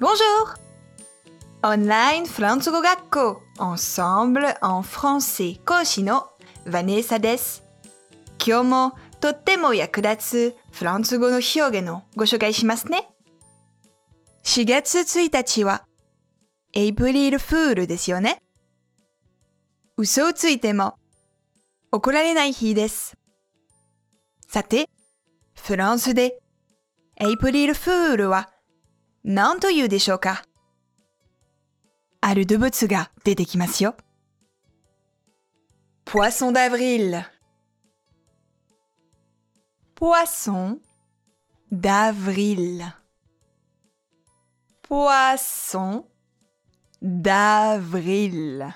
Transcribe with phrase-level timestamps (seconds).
[0.00, 0.56] Bonjour!
[1.60, 6.30] Online フランス語学校 Ensemble en français 講師の
[6.64, 7.62] ヴァネーサです。
[8.42, 13.10] 今日もとっても役立つフランス語の表現をご紹介しますね。
[14.42, 15.84] 4月1日は
[16.72, 18.40] エイプリルフールですよね。
[19.98, 20.94] 嘘をついても
[21.92, 23.18] 怒られない日です。
[24.48, 24.88] さて、
[25.62, 26.38] フランスで
[27.20, 28.48] エイプリルフールは
[29.23, 30.43] 何と言うでしょうか
[32.21, 33.95] ある動物が出てきますよ。
[36.05, 37.25] Poisson d'avril
[39.95, 40.79] Poisson
[41.71, 42.93] d'avril
[44.83, 46.05] Poisson
[47.01, 48.73] d'avril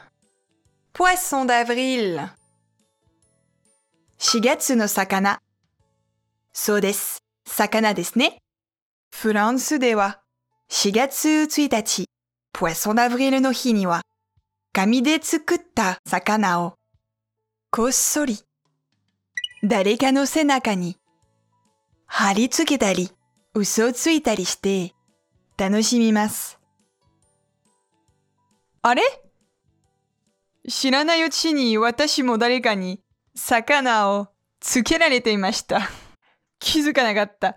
[0.93, 2.29] Poisson d'avril
[4.17, 5.39] 4月の魚
[6.51, 7.23] そうです。
[7.45, 8.41] 魚ですね。
[9.11, 10.21] フランスでは
[10.70, 12.06] 4月1日、
[12.52, 14.02] ポエソンダブリルの日には、
[14.72, 16.75] 紙で作った魚を、
[17.70, 18.38] こっそり、
[19.62, 20.97] 誰かの背中に、
[22.06, 23.11] 貼り付けたり、
[23.55, 24.94] 嘘をついたりして、
[25.56, 26.58] 楽しみます。
[28.83, 29.03] あれ
[30.69, 33.00] 知らないうちに私も誰かに
[33.34, 34.28] 魚を
[34.60, 35.88] つけられていました。
[36.58, 37.56] 気づかなかった。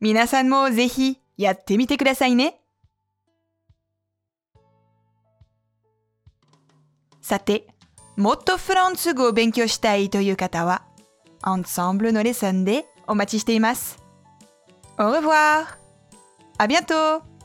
[0.00, 2.60] 皆さんもぜひやってみてくださいね。
[7.20, 7.66] さて、
[8.16, 10.84] もっとフランス語を勉強したいという方は、
[11.42, 14.02] アンサンブルのレッスンでお待ちしています。
[14.96, 15.66] Au revoir!
[16.58, 17.37] À bientôt!